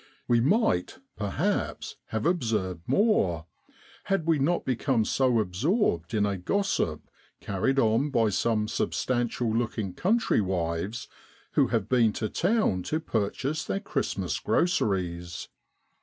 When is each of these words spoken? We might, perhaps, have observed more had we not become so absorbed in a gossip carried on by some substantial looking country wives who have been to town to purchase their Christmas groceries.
We 0.27 0.41
might, 0.41 0.97
perhaps, 1.15 1.95
have 2.07 2.25
observed 2.25 2.81
more 2.87 3.45
had 4.05 4.25
we 4.25 4.39
not 4.39 4.65
become 4.65 5.05
so 5.05 5.37
absorbed 5.39 6.15
in 6.15 6.25
a 6.25 6.37
gossip 6.39 7.03
carried 7.39 7.77
on 7.77 8.09
by 8.09 8.29
some 8.29 8.67
substantial 8.67 9.55
looking 9.55 9.93
country 9.93 10.41
wives 10.41 11.07
who 11.51 11.67
have 11.67 11.87
been 11.87 12.13
to 12.13 12.29
town 12.29 12.81
to 12.89 12.99
purchase 12.99 13.63
their 13.63 13.79
Christmas 13.79 14.39
groceries. 14.39 15.49